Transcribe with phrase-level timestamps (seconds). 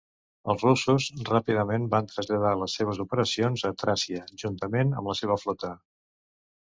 [0.51, 5.71] Els russos ràpidament van traslladar les seves operacions a Tràcia, juntament amb la seva flota.